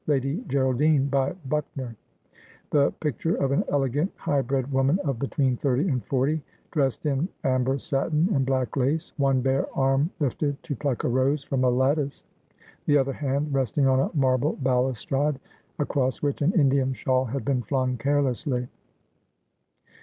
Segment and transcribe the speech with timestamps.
[0.07, 1.95] Lady Geraldine, by Buckner:
[2.71, 7.77] the picture of an elegant highbred woman of between thirty and forty, dressed in amber
[7.77, 12.23] satin and black lace, one bare arm lifted to pluck arose from a lattice,
[12.87, 15.39] the other hand resting on a marble balustrade,
[15.77, 18.67] across which an Indian shawl had been flung carelessly.